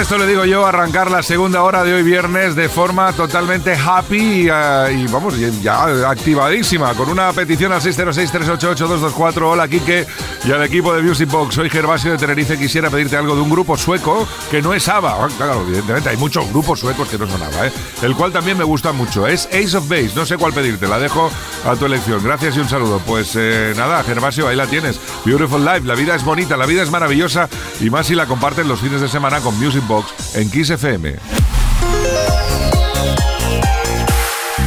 [0.00, 4.48] Esto le digo yo, arrancar la segunda hora de hoy viernes de forma totalmente happy
[4.50, 9.42] eh, y, vamos, ya activadísima, con una petición al 606-388-224.
[9.42, 10.06] Hola, Kike
[10.44, 11.54] y al equipo de Music Box.
[11.54, 12.58] Soy Gervasio de Tenerife.
[12.58, 15.24] Quisiera pedirte algo de un grupo sueco que no es ABBA.
[15.24, 17.72] Ah, claro, evidentemente, hay muchos grupos suecos que no son ABBA, ¿eh?
[18.02, 19.26] El cual también me gusta mucho.
[19.26, 20.12] Es Ace of Base.
[20.14, 21.30] No sé cuál pedirte, la dejo
[21.64, 22.22] a tu elección.
[22.22, 23.00] Gracias y un saludo.
[23.06, 25.00] Pues eh, nada, Gervasio, ahí la tienes.
[25.24, 25.82] Beautiful Life.
[25.84, 27.48] La vida es bonita, la vida es maravillosa
[27.80, 31.14] y más si la comparten los fines de semana con Music Box en Kiss FM.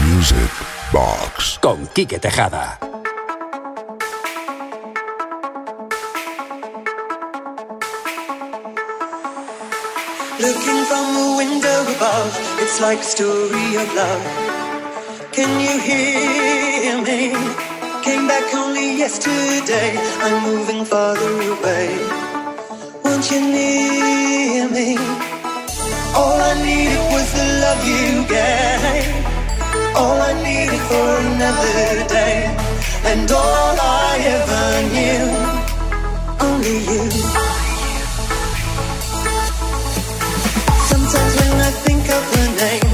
[0.06, 0.52] Music
[0.94, 2.80] Box con Quique Tejada.
[10.40, 14.24] Looking from the window above, it's like a story of love.
[15.34, 17.34] Can you hear me?
[18.02, 22.29] Came back only yesterday, I'm moving farther away
[23.10, 24.90] want you near me.
[26.20, 29.14] All I needed was the love you gave.
[30.00, 32.38] All I needed for another day.
[33.12, 33.76] And all
[34.06, 35.26] I ever knew,
[36.48, 37.04] only you.
[40.92, 42.89] Sometimes when I think of the name,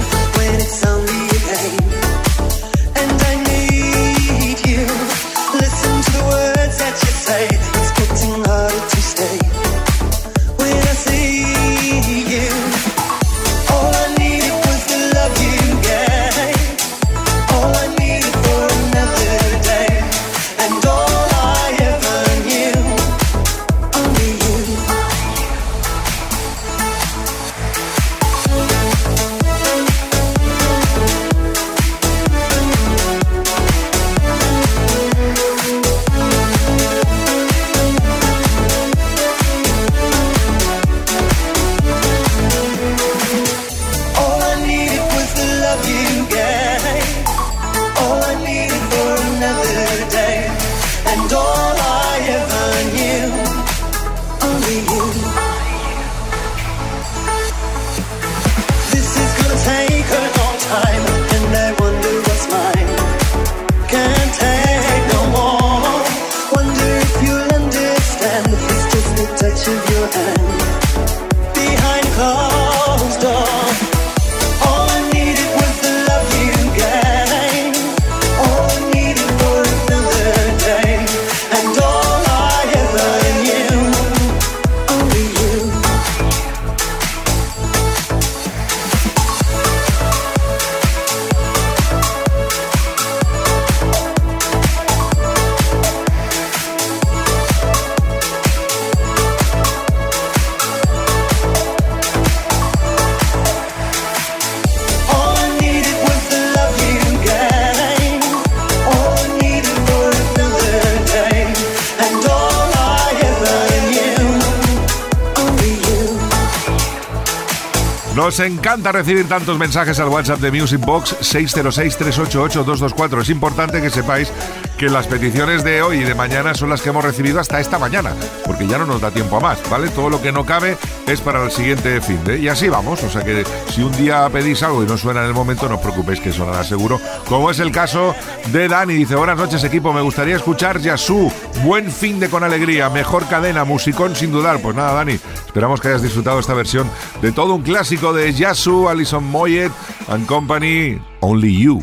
[118.55, 123.21] encanta recibir tantos mensajes al WhatsApp de Music Box 606-388-224.
[123.21, 124.31] Es importante que sepáis
[124.77, 127.77] que las peticiones de hoy y de mañana son las que hemos recibido hasta esta
[127.77, 128.13] mañana,
[128.45, 129.89] porque ya no nos da tiempo a más, ¿vale?
[129.89, 132.39] Todo lo que no cabe es para el siguiente fin de.
[132.39, 135.27] Y así vamos, o sea que si un día pedís algo y no suena en
[135.27, 138.15] el momento, no os preocupéis que sonará seguro, como es el caso
[138.53, 138.93] de Dani.
[138.93, 141.31] Dice, buenas noches equipo, me gustaría escuchar Yasu,
[141.63, 144.61] buen fin de con alegría, mejor cadena, musicón sin dudar.
[144.61, 146.89] Pues nada, Dani, esperamos que hayas disfrutado esta versión
[147.21, 149.71] de todo un clásico de Yasu, Alison Moyet
[150.07, 151.81] and Company, Only You.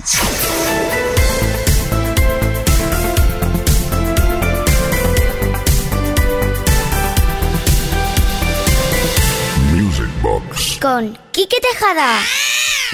[9.72, 10.78] Music Box.
[10.80, 12.20] con Quique Tejada.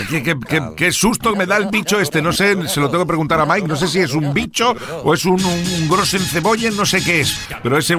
[0.06, 2.20] ¿Qué, qué- qué- susto me da el bicho este?
[2.22, 3.66] No sé, se lo tengo que preguntar a Mike.
[3.68, 4.74] No sé si es un bicho
[5.04, 7.38] o es un, un grosso en cebolla, no sé qué es.
[7.62, 7.96] Pero ese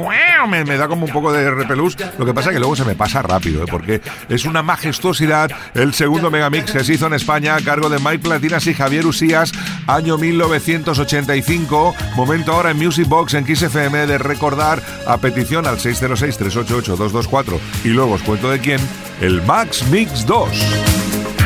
[0.48, 1.96] me, da como un poco de repelús.
[2.18, 3.68] Lo que pasa es que luego se me pasa rápido, ¿eh?
[3.70, 8.00] porque es una majestuosidad el segundo megamix que se hizo en España a cargo de
[8.00, 9.52] Mike Platinas y Javier Usías,
[9.88, 11.96] año 1985.
[12.16, 17.60] Momento ahora en Music Box en Kiss FM de recordar a petición al 606-388-224.
[17.84, 18.80] Y luego os cuento de quién,
[19.22, 20.50] el Max Mix 2.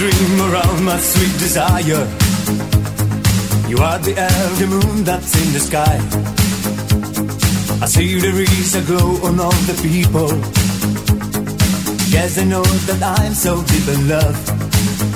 [0.00, 2.02] Dream around my sweet desire.
[3.68, 5.96] You are the elder moon that's in the sky.
[7.82, 10.30] I see there is a glow on all the people.
[12.08, 15.09] Yes, I know that I'm so deep in love.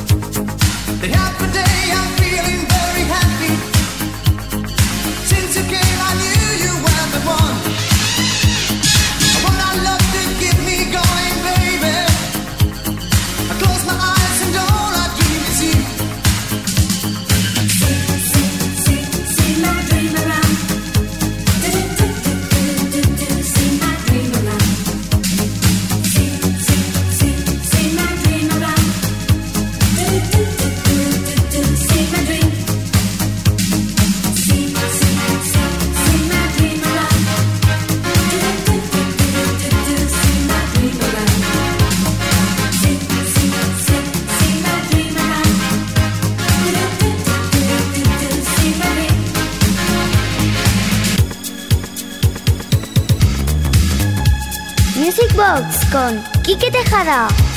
[56.94, 57.53] Quique Tejada.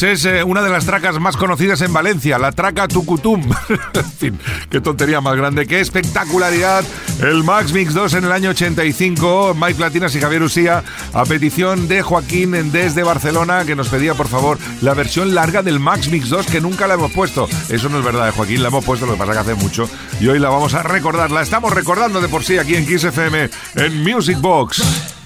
[0.00, 3.42] Pues es eh, una de las tracas más conocidas en Valencia, la traca Tucutum.
[3.94, 4.38] en fin,
[4.70, 6.84] qué tontería más grande, qué espectacularidad.
[7.20, 11.88] El Max Mix 2 en el año 85, Mike Platinas y Javier Usía, a petición
[11.88, 16.28] de Joaquín desde Barcelona, que nos pedía por favor la versión larga del Max Mix
[16.28, 17.48] 2, que nunca la hemos puesto.
[17.68, 19.90] Eso no es verdad, eh, Joaquín, la hemos puesto, lo que pasa que hace mucho.
[20.20, 23.02] Y hoy la vamos a recordar, la estamos recordando de por sí aquí en Kiss
[23.02, 25.17] FM, en Music Box.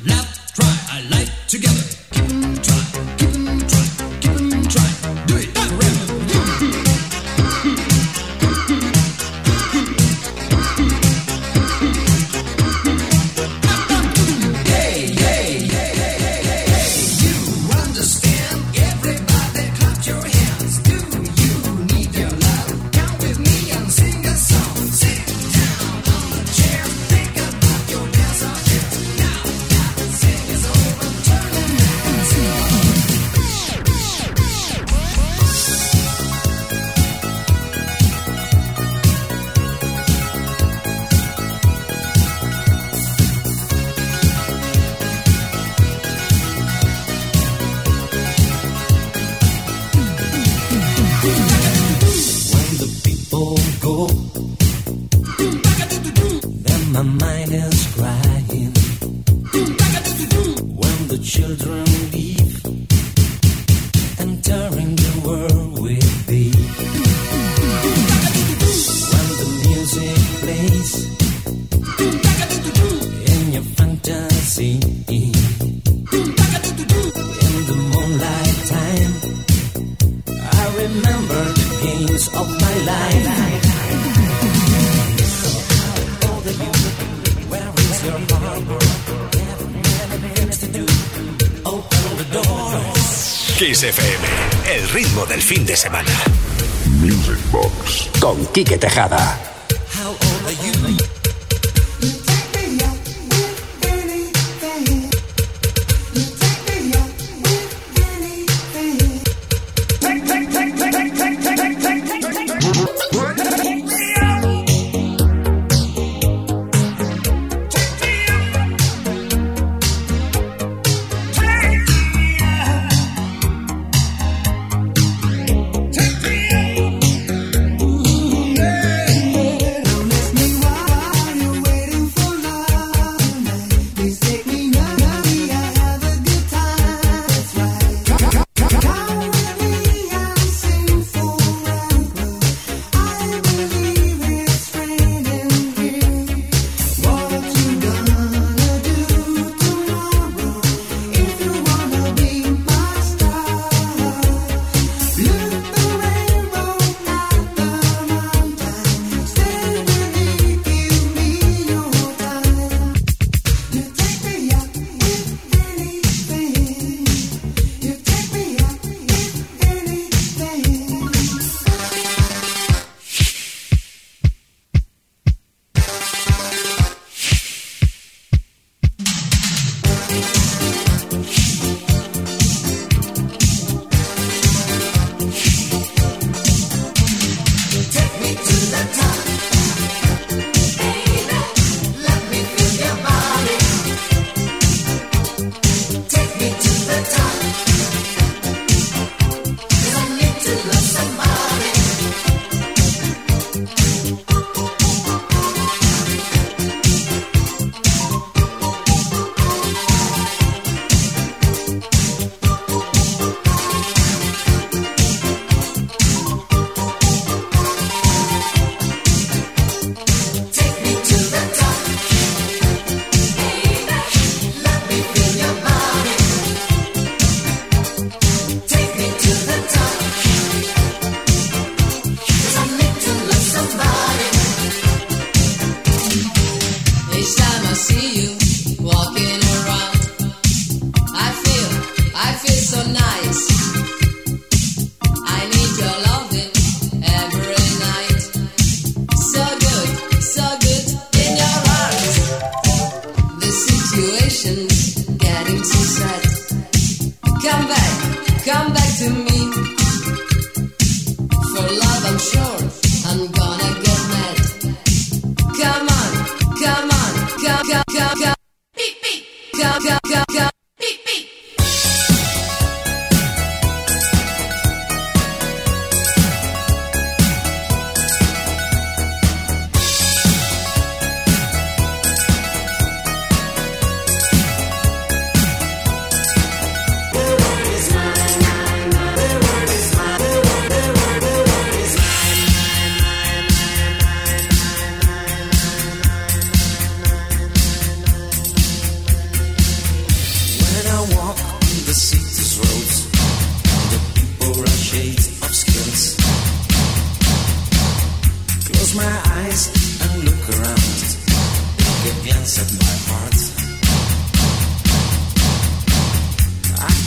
[98.53, 99.42] Quique Tejada.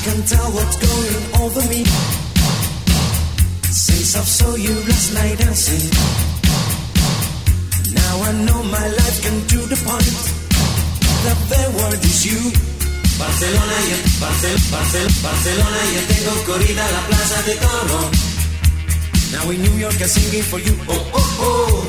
[0.06, 1.82] Can tell what's going over me.
[3.74, 5.86] Since I saw you last night dancing.
[7.90, 10.18] Now I know my life can do the point.
[11.26, 12.40] The bad word is you.
[13.18, 18.02] Barcelona, yo, Barcel, Barcel, Barcelona, yo tengo corrida la plaza de toro.
[19.34, 20.76] Now in New York I'm singing for you.
[20.88, 21.82] Oh, oh, oh.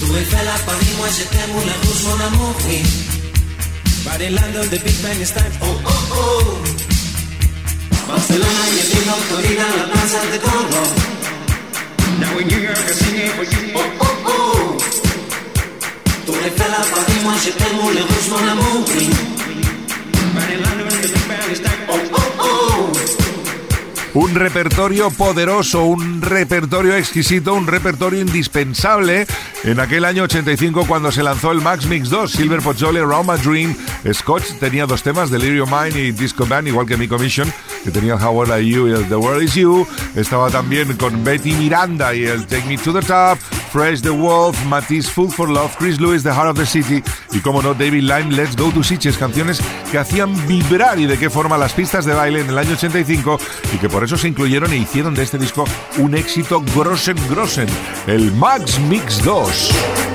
[0.00, 3.13] Tu es la Paris, moi je t'aime, la rouge, mon amour, oui.
[4.04, 5.52] But in London the Big Bang time.
[5.62, 6.74] Oh, oh, oh.
[8.06, 10.82] Barcelona, yo tengo corrida la plaza de toro.
[12.20, 12.86] Now in New York I'm
[13.36, 13.72] for you.
[13.74, 14.76] Oh, oh, oh.
[16.26, 18.84] Tu es la Paris, moi je t'aime, les rouge, mon amour.
[24.14, 29.26] Un repertorio poderoso, un repertorio exquisito, un repertorio indispensable
[29.64, 33.38] en aquel año 85 cuando se lanzó el Max Mix 2, Silver Pozzoli, Around My
[33.38, 33.76] Dream.
[34.12, 38.14] Scotch tenía dos temas, Delirium Mind y Disco Band, igual que mi commission, que tenía
[38.14, 39.84] How Old Are You y el The World Is You.
[40.14, 43.36] Estaba también con Betty Miranda y el Take Me to the Top,
[43.74, 47.40] Fresh the Wolf, Matisse Food for Love, Chris Lewis, The Heart of the City y,
[47.40, 49.60] como no, David Lime, Let's Go to Sitges, canciones
[49.90, 53.36] que hacían vibrar y de qué forma las pistas de baile en el año 85
[53.74, 55.64] y que por eso se incluyeron e hicieron de este disco
[55.98, 57.66] un éxito grossen grossen,
[58.06, 60.13] el Max Mix 2.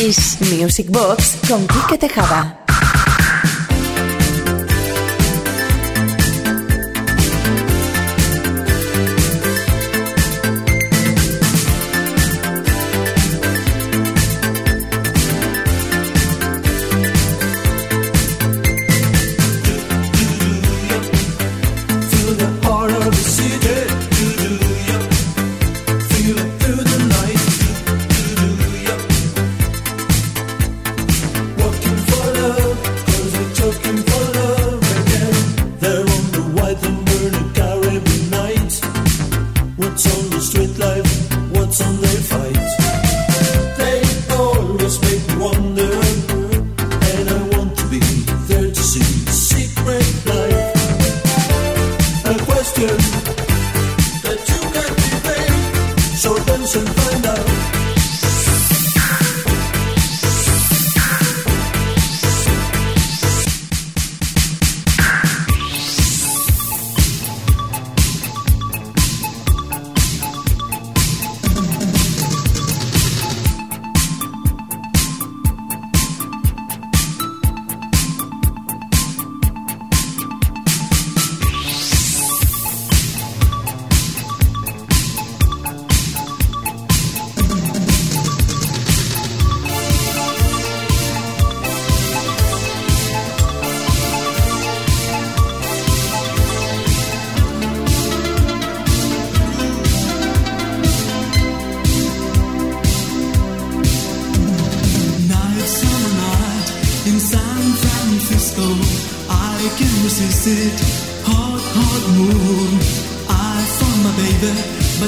[0.00, 2.65] Es Music Box con Quique Tejada.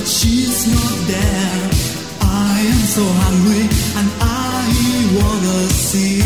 [0.09, 1.69] she's not there.
[2.25, 3.65] I am so hungry
[4.01, 4.65] and I
[5.21, 6.25] wanna see.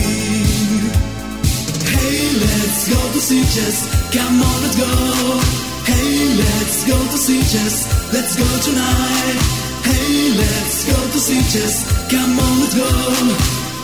[1.90, 3.76] Hey, let's go to see chess.
[4.14, 4.92] Come on, let's go.
[5.90, 7.76] Hey, let's go to see chess.
[8.14, 9.38] Let's go tonight.
[9.82, 11.82] Hey, let's go to see chess.
[12.10, 12.90] Come on, let's go.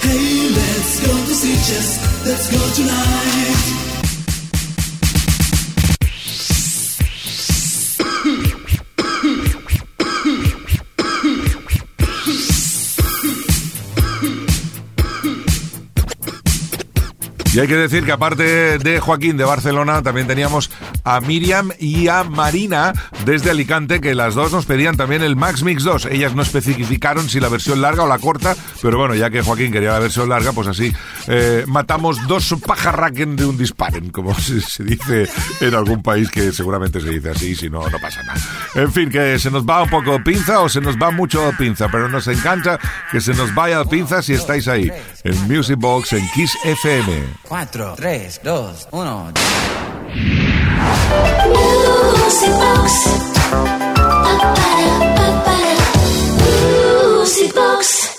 [0.06, 1.98] Hey, let's go to see chess.
[2.24, 3.87] Let's go tonight.
[17.58, 20.70] Y hay que decir que aparte de Joaquín de Barcelona, también teníamos
[21.08, 22.92] a Miriam y a Marina
[23.24, 26.06] desde Alicante, que las dos nos pedían también el Max Mix 2.
[26.06, 29.72] Ellas no especificaron si la versión larga o la corta, pero bueno, ya que Joaquín
[29.72, 30.92] quería la versión larga, pues así
[31.26, 35.26] eh, matamos dos pajarraquen de un disparen, como se, dice
[35.60, 38.40] en algún país que seguramente se dice así, si no, no pasa nada.
[38.74, 41.88] En fin, que se nos va un poco pinza o se nos va mucho pinza,
[41.88, 42.78] pero nos encanta
[43.10, 44.92] que se nos vaya pinza si estáis ahí,
[45.24, 47.24] en Music Box, en Kiss FM.
[47.48, 49.32] 4, 3, 2, 1.
[52.28, 52.88] Music Box.
[56.42, 58.17] Music Box.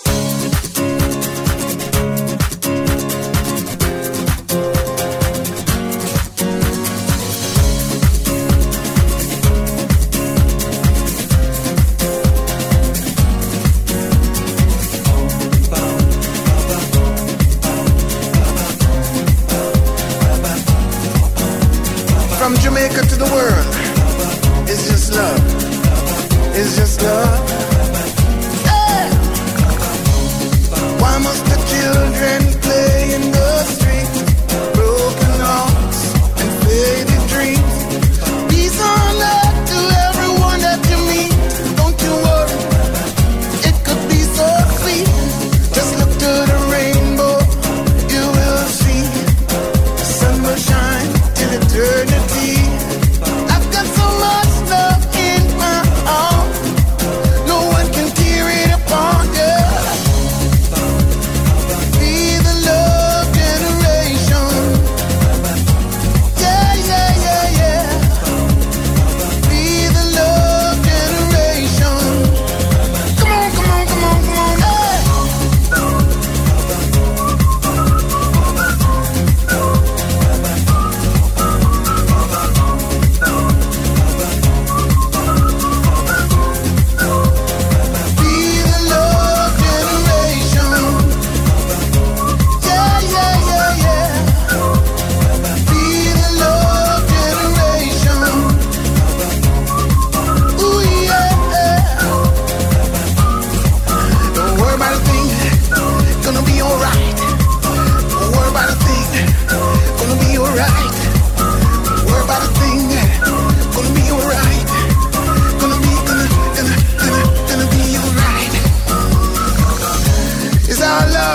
[22.50, 26.56] From Jamaica to the world, it's just love.
[26.56, 27.59] It's just love.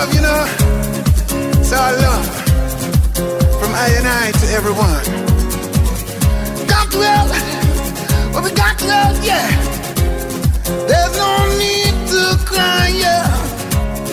[0.05, 0.45] Love, you know.
[1.59, 2.25] It's our love.
[3.59, 5.05] From I and I to everyone.
[6.67, 7.29] Got help.
[8.33, 9.47] Well, we got help, yeah.
[10.87, 13.25] There's no need to cry, yeah.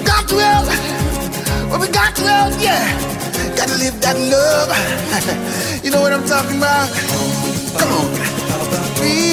[0.05, 0.67] Got help.
[1.71, 2.85] Well, we got help, yeah.
[3.57, 4.71] Gotta live that love.
[5.85, 6.89] you know what I'm talking about?
[7.79, 8.09] Come on.
[9.01, 9.32] Be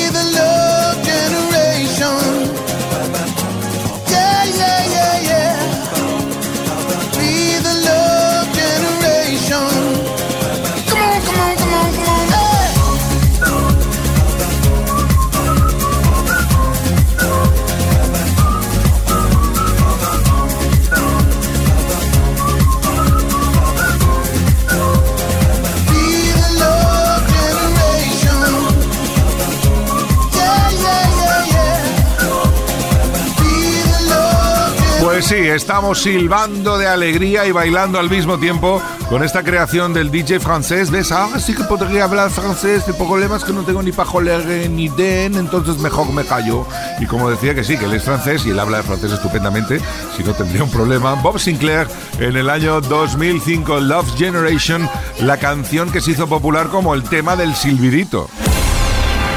[35.29, 40.39] sí, estamos silbando de alegría y bailando al mismo tiempo con esta creación del DJ
[40.39, 40.89] francés.
[40.89, 41.11] ¿Ves?
[41.11, 42.87] Ah, sí que podría hablar francés.
[42.87, 46.65] El problema es que no tengo ni pajolere ni den, entonces mejor me callo.
[46.99, 49.79] Y como decía que sí, que él es francés y él habla francés estupendamente,
[50.17, 51.13] si no tendría un problema.
[51.13, 51.87] Bob Sinclair
[52.17, 54.89] en el año 2005, Love Generation,
[55.19, 58.27] la canción que se hizo popular como el tema del silbidito.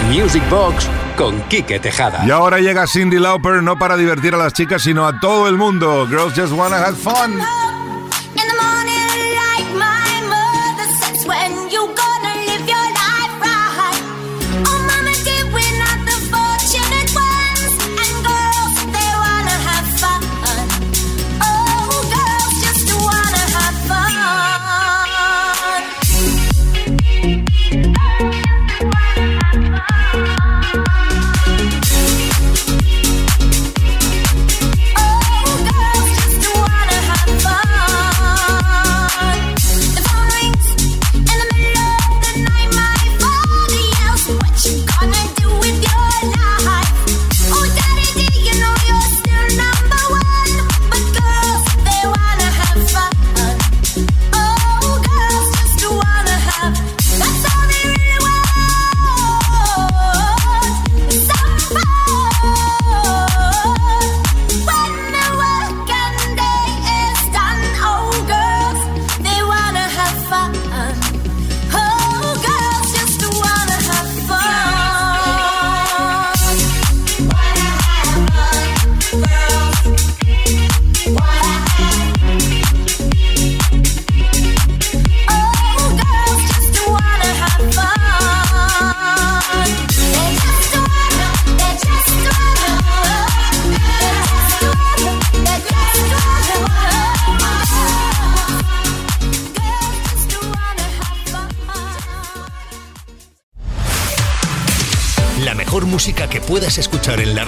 [0.05, 2.25] Music Box con Quique Tejada.
[2.27, 5.57] Y ahora llega Cindy Lauper no para divertir a las chicas, sino a todo el
[5.57, 6.07] mundo.
[6.09, 7.39] Girls just wanna have fun.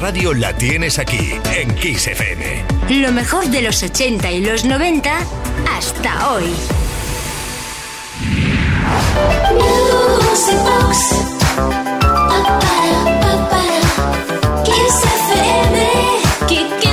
[0.05, 3.01] Radio la tienes aquí, en Kiss FM.
[3.01, 5.11] Lo mejor de los 80 y los 90
[5.75, 6.45] hasta hoy.
[9.55, 10.99] Music Box.
[14.67, 16.84] Kiss FM.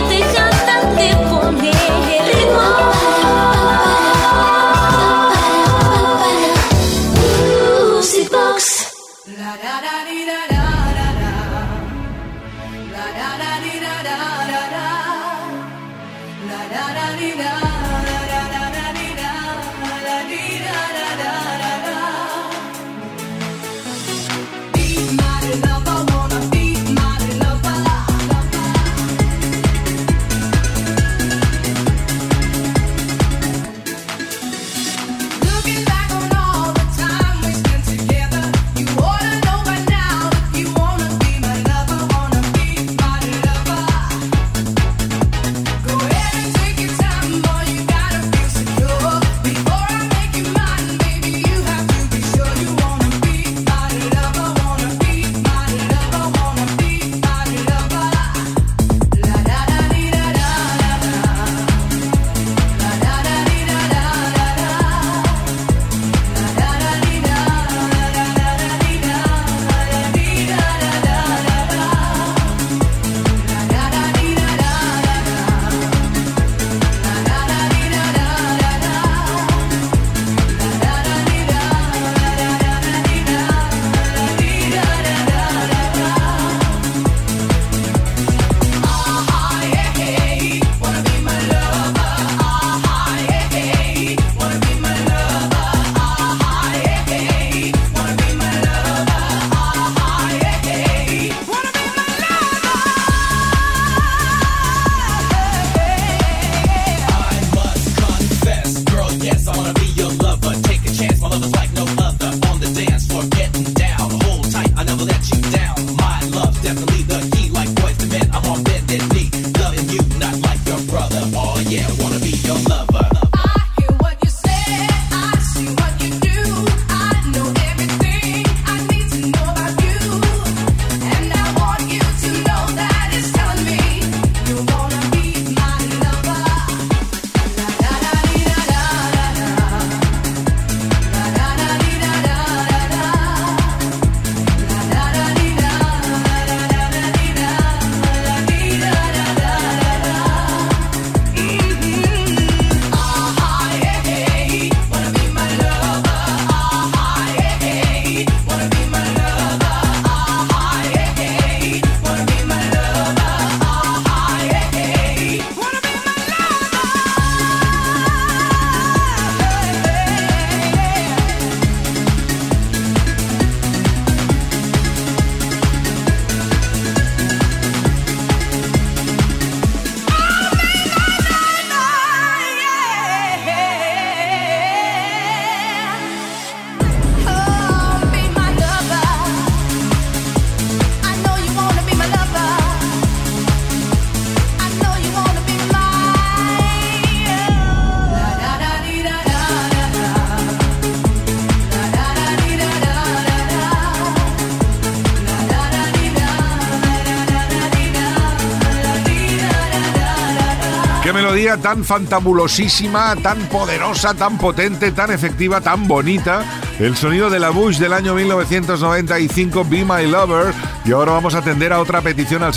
[211.61, 216.43] Tan fantabulosísima, tan poderosa, tan potente, tan efectiva, tan bonita.
[216.79, 220.53] El sonido de la Bush del año 1995, Be My Lover.
[220.85, 222.53] Y ahora vamos a atender a otra petición al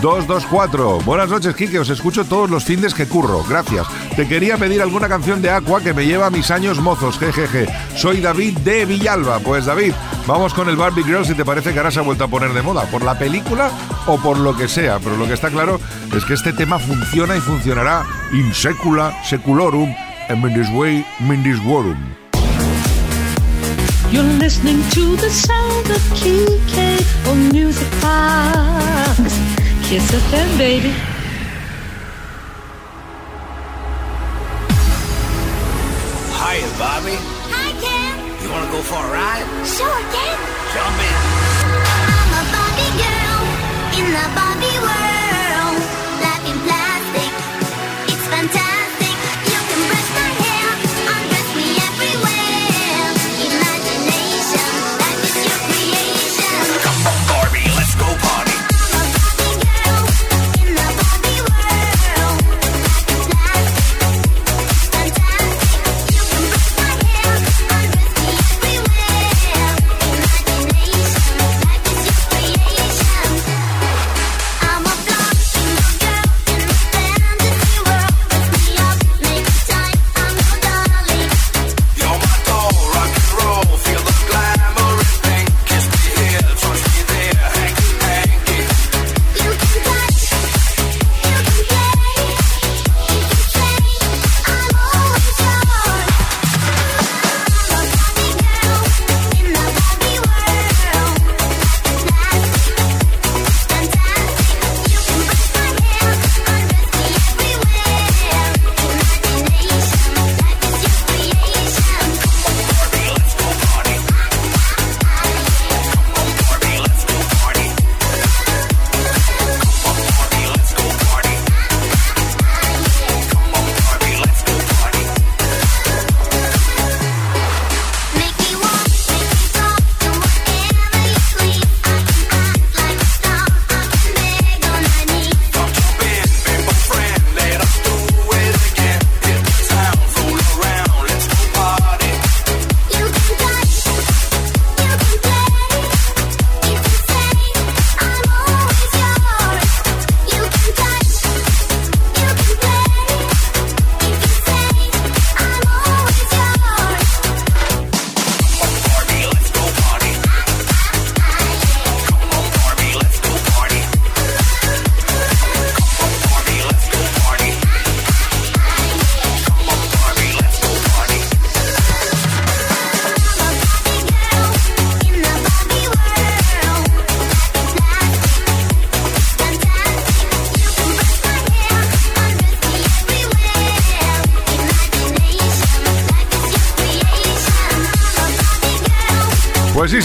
[0.00, 1.04] 606-388-224.
[1.04, 1.78] Buenas noches, Kike.
[1.78, 3.44] Os escucho todos los fines que curro.
[3.48, 3.86] Gracias.
[4.16, 7.18] Te quería pedir alguna canción de Aqua que me lleva a mis años mozos.
[7.18, 7.66] Jejeje.
[7.96, 9.38] Soy David de Villalba.
[9.40, 9.92] Pues David,
[10.26, 12.52] vamos con el Barbie Girl si te parece que ahora se ha vuelto a poner
[12.52, 12.82] de moda.
[12.84, 13.70] ¿Por la película
[14.06, 14.98] o por lo que sea?
[14.98, 15.80] Pero lo que está claro
[16.14, 19.94] es que este tema funciona y funcionará in secula seculorum
[20.28, 21.04] and in this way
[25.90, 29.18] of Kike on Music Box.
[29.88, 30.92] Kiss FM, baby.
[36.40, 37.16] Hiya, Bobby.
[37.54, 38.14] Hi, Ken.
[38.42, 39.46] You wanna go for a ride?
[39.64, 40.36] Sure, Ken.
[40.74, 41.16] Jump in.
[42.04, 43.40] I'm a Barbie girl
[43.98, 44.47] in the Barbie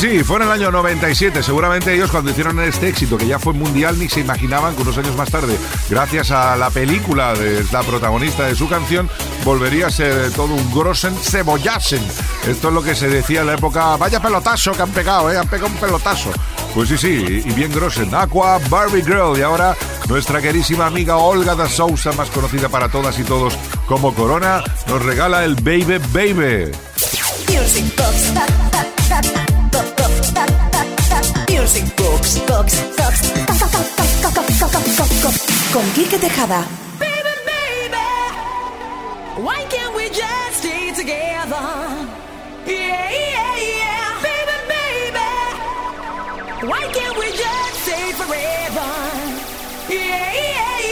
[0.03, 1.41] sí, fue en el año 97.
[1.41, 4.97] Seguramente ellos cuando hicieron este éxito, que ya fue mundial, ni se imaginaban que unos
[4.97, 5.57] años más tarde,
[5.89, 9.09] gracias a la película de la protagonista de su canción,
[9.45, 12.03] volvería a ser todo un grossen cebollasen.
[12.45, 15.37] Esto es lo que se decía en la época, vaya pelotazo que han pegado, ¿eh?
[15.37, 16.31] Han pegado un pelotazo.
[16.73, 18.13] Pues sí, sí, y bien grossen.
[18.13, 19.37] Aqua Barbie Girl.
[19.37, 19.73] Y ahora
[20.09, 23.53] nuestra querísima amiga Olga da Sousa, más conocida para todas y todos
[23.87, 26.71] como Corona, nos regala el Baby Baby.
[31.63, 32.39] Music Box.
[32.39, 32.81] Box.
[32.97, 33.21] Box.
[35.71, 36.67] Con Quique Tejada.
[39.37, 41.63] Why can't we just stay together?
[42.67, 44.19] Yeah, yeah, yeah.
[44.27, 45.29] Baby, baby.
[46.67, 48.89] Why can't we just stay forever?
[49.87, 50.82] Yeah, yeah, yeah.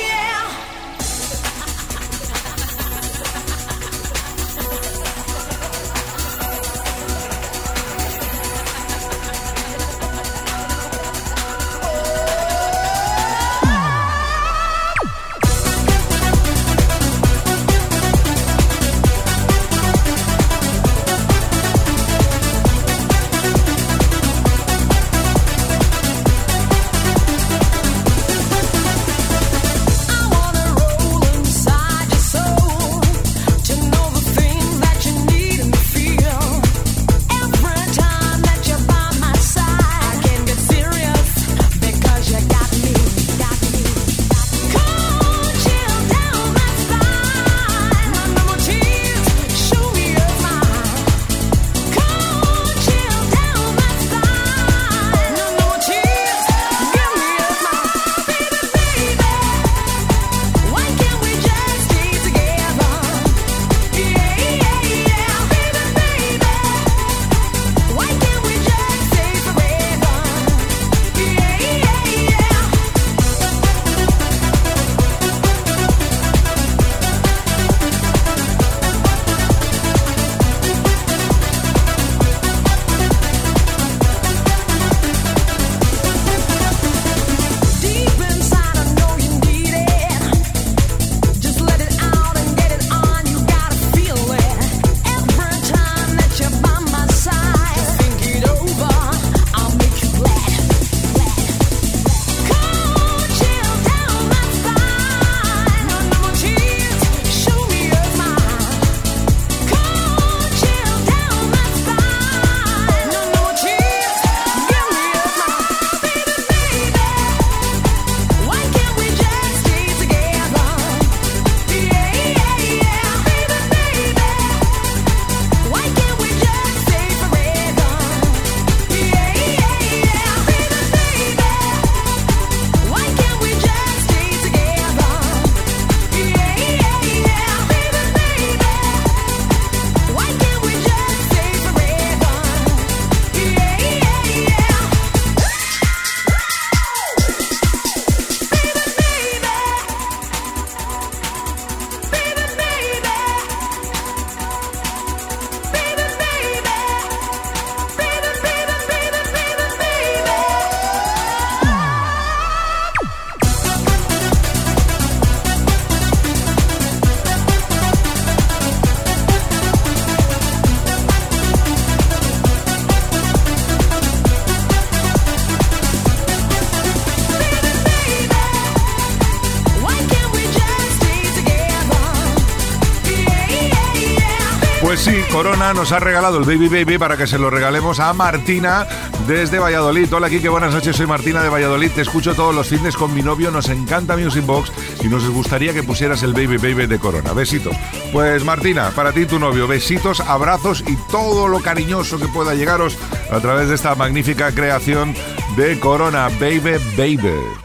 [185.61, 188.87] Nos ha regalado el Baby Baby para que se lo regalemos a Martina
[189.27, 190.11] desde Valladolid.
[190.11, 190.95] Hola, Kike, buenas noches.
[190.95, 191.91] Soy Martina de Valladolid.
[191.91, 193.51] Te escucho todos los fines con mi novio.
[193.51, 194.71] Nos encanta Music Box
[195.03, 197.33] y nos gustaría que pusieras el Baby Baby de Corona.
[197.33, 197.75] Besitos.
[198.11, 202.55] Pues Martina, para ti y tu novio, besitos, abrazos y todo lo cariñoso que pueda
[202.55, 202.97] llegaros
[203.31, 205.13] a través de esta magnífica creación
[205.55, 207.60] de Corona Baby Baby.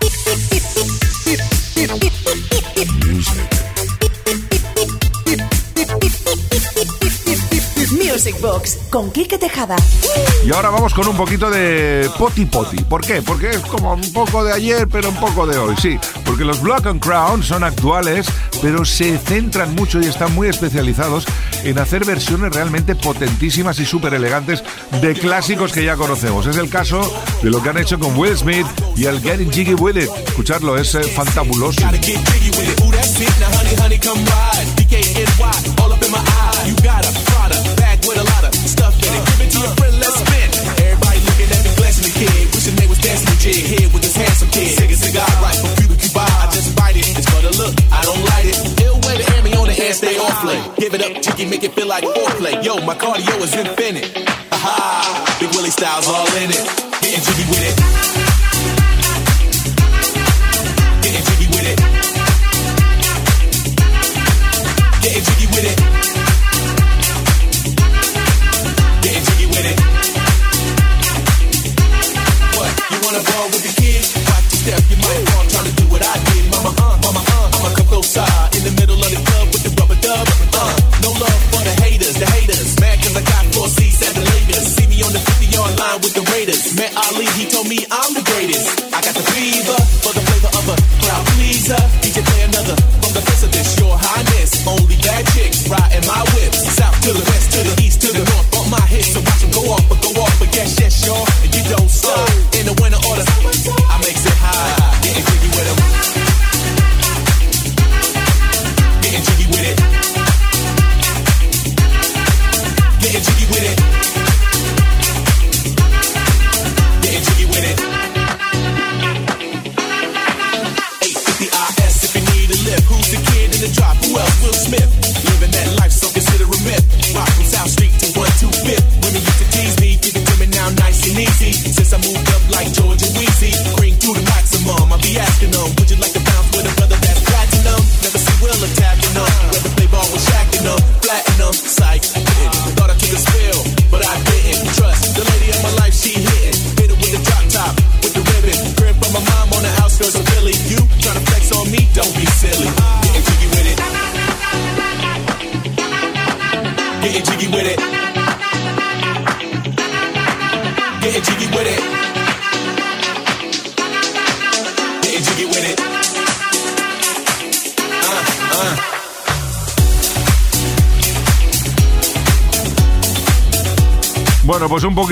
[8.47, 9.75] Box con Quique Tejada.
[10.45, 12.77] Y ahora vamos con un poquito de poti poti.
[12.85, 13.21] ¿Por qué?
[13.21, 15.75] Porque es como un poco de ayer, pero un poco de hoy.
[15.83, 18.27] Sí, porque los Block and Crown son actuales,
[18.63, 21.27] pero se centran mucho y están muy especializados
[21.65, 24.63] en hacer versiones realmente potentísimas y súper elegantes
[25.01, 26.47] de clásicos que ya conocemos.
[26.47, 27.01] Es el caso
[27.43, 30.11] de lo que han hecho con Will Smith y el Getting Jiggy With It.
[30.29, 31.83] Escuchadlo, es eh, fantabuloso.
[39.55, 40.49] to friend, let's spin.
[40.83, 42.55] Everybody looking at me, the kid.
[42.55, 44.77] Wishing they was dancing here with this handsome kid.
[46.17, 47.07] I just bite it.
[47.19, 49.45] It's look, I don't like it.
[49.45, 50.65] Me on the stay off late.
[50.77, 52.65] Give it up, chicky, make it feel like foreplay.
[52.65, 54.11] Yo, my cardio is infinite.
[54.53, 56.65] Aha, Big Willie Styles all in it.
[57.01, 58.26] Getting jiggy with it.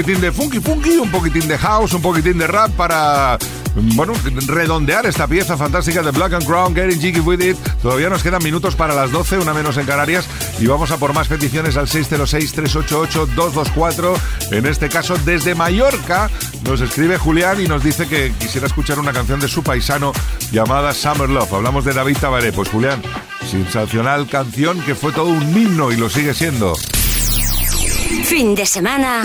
[0.04, 3.38] poquitín de funky funky, un poquitín de house, un poquitín de rap para
[3.74, 4.12] bueno,
[4.46, 7.56] redondear esta pieza fantástica de Black and Crown, Getting Jiggy With It.
[7.80, 10.26] Todavía nos quedan minutos para las 12, una menos en Canarias,
[10.60, 14.14] y vamos a por más peticiones al 606-388-224.
[14.50, 16.28] En este caso, desde Mallorca,
[16.64, 20.12] nos escribe Julián y nos dice que quisiera escuchar una canción de su paisano
[20.52, 21.54] llamada Summer Love.
[21.54, 22.52] Hablamos de David Tabaré.
[22.52, 23.00] Pues Julián,
[23.50, 26.74] sensacional canción que fue todo un himno y lo sigue siendo.
[28.24, 29.24] Fin de semana.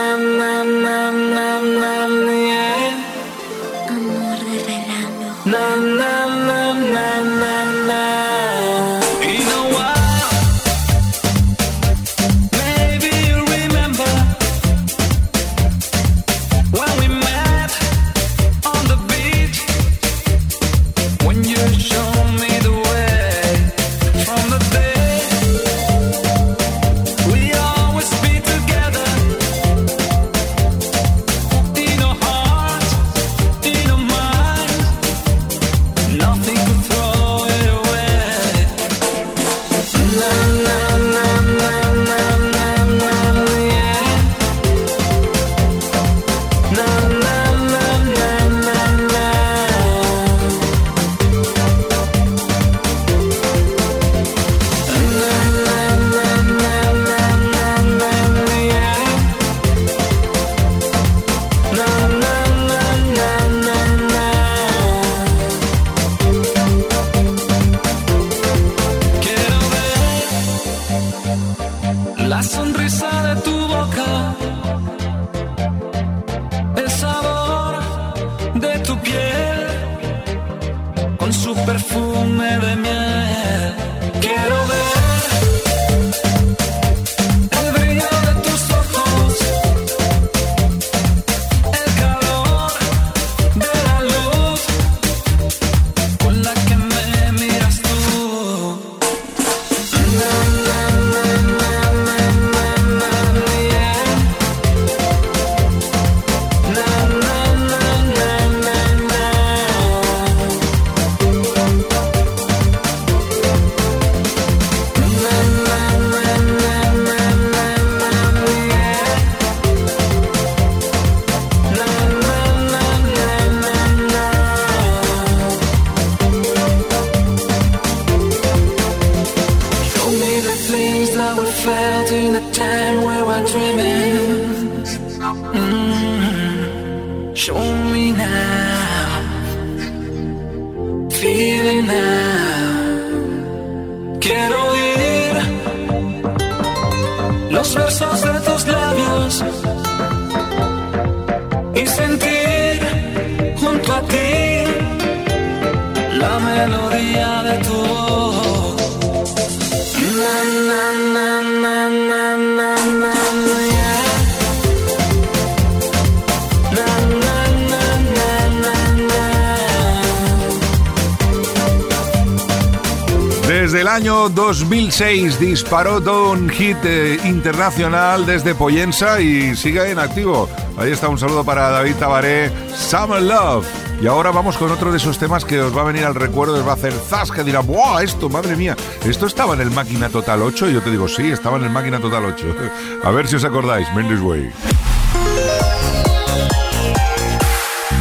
[174.91, 180.49] 2006 disparó todo un hit eh, internacional desde Poyensa y sigue en activo.
[180.77, 183.65] Ahí está un saludo para David Tabaré, Summer Love.
[184.01, 186.55] Y ahora vamos con otro de esos temas que os va a venir al recuerdo,
[186.55, 188.03] os va a hacer zasca, dirá, ¡buah!
[188.03, 188.75] Esto, madre mía,
[189.05, 190.69] esto estaba en el Máquina Total 8.
[190.69, 192.55] Y yo te digo, sí, estaba en el Máquina Total 8.
[193.05, 194.51] A ver si os acordáis, Mendes Way.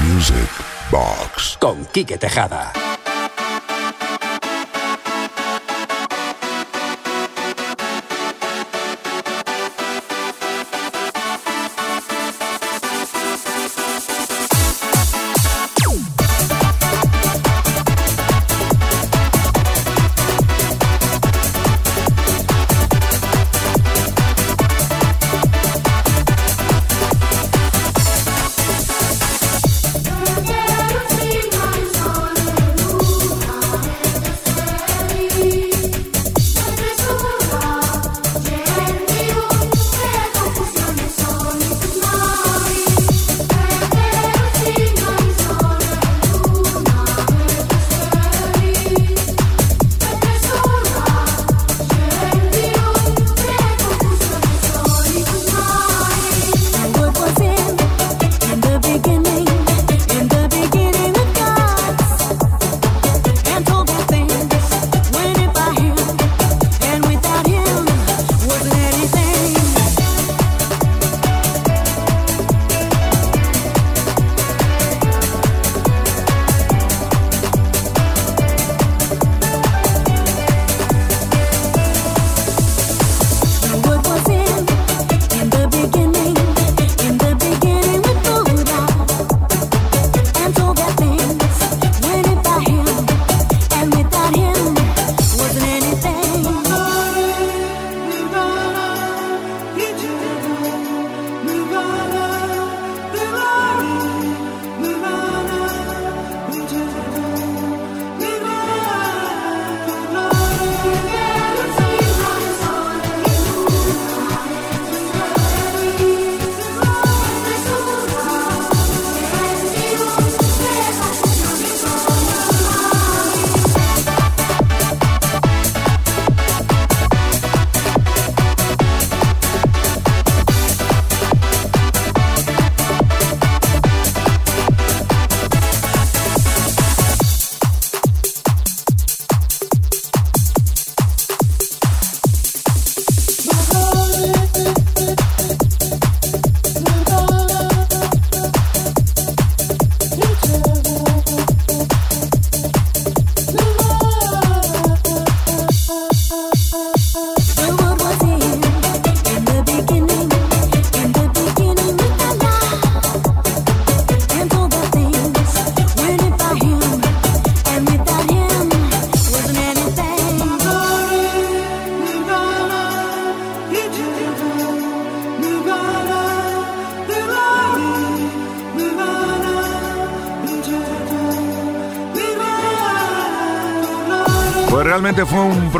[0.09, 0.51] Music
[0.91, 1.57] Box.
[1.61, 2.73] Con Quique Tejada.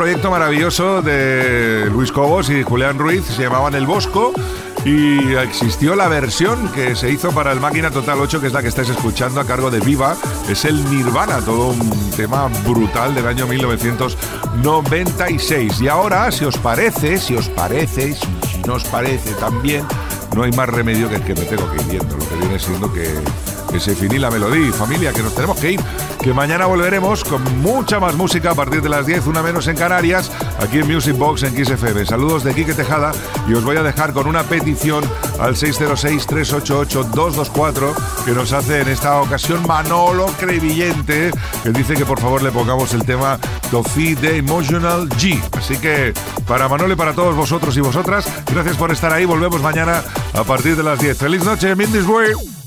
[0.01, 4.33] Proyecto maravilloso de Luis Cobos y Julián Ruiz, se llamaban El Bosco
[4.83, 8.63] y existió la versión que se hizo para el Máquina Total 8, que es la
[8.63, 10.15] que estáis escuchando a cargo de Viva,
[10.49, 15.81] es el Nirvana, todo un tema brutal del año 1996.
[15.81, 19.85] Y ahora, si os parece, si os parece, si, si no os parece también,
[20.35, 22.57] no hay más remedio que el que me tengo que ir viendo, lo que viene
[22.57, 23.07] siendo que,
[23.71, 24.73] que se finí la melodía.
[24.73, 25.79] Familia, que nos tenemos que ir,
[26.21, 29.77] que mañana volveremos con mucha más música a partir de las 10, una menos en
[29.77, 32.05] Canarias, aquí en Music Box en Kiss FM.
[32.05, 33.13] Saludos de Quique Tejada
[33.47, 35.05] y os voy a dejar con una petición
[35.39, 37.95] al 606-388-224
[38.25, 41.31] que nos hace en esta ocasión Manolo Crevillente,
[41.63, 43.39] que dice que por favor le pongamos el tema
[43.71, 45.41] Tofi de Emotional G.
[45.57, 46.13] Así que
[46.47, 49.25] para Manolo y para todos vosotros y vosotras, gracias por estar ahí.
[49.25, 50.03] Volvemos mañana
[50.33, 51.17] a partir de las 10.
[51.17, 52.60] ¡Feliz noche, Mindis Way!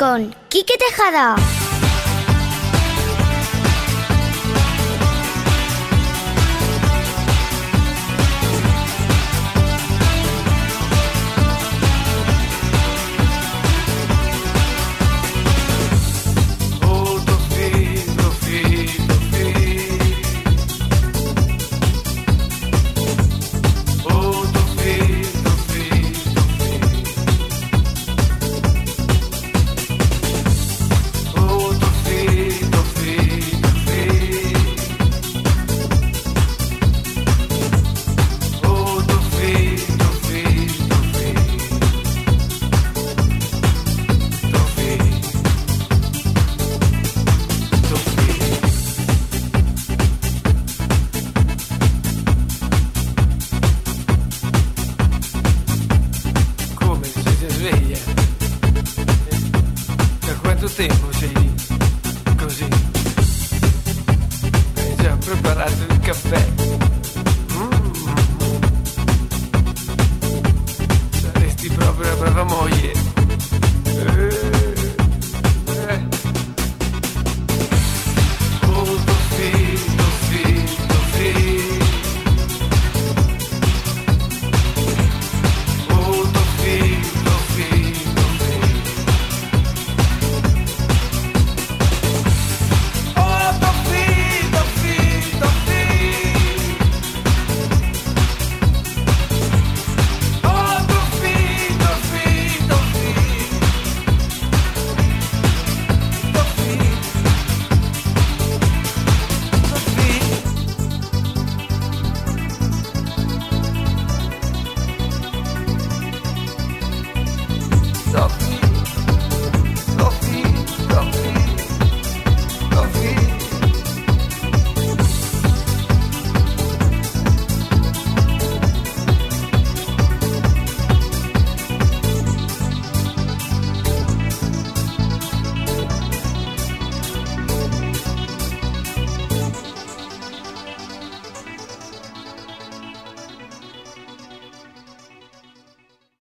[0.00, 1.36] Con Quique Tejada.